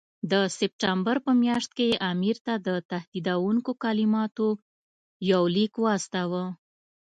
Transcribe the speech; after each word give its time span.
د 0.31 0.33
سپټمبر 0.57 1.15
په 1.25 1.31
میاشت 1.43 1.71
کې 1.77 1.85
یې 1.91 2.01
امیر 2.11 2.37
ته 2.45 2.53
د 2.67 2.69
تهدیدوونکو 2.91 3.71
کلماتو 3.83 4.47
یو 5.31 5.43
لیک 5.55 5.73
واستاوه. 5.85 6.43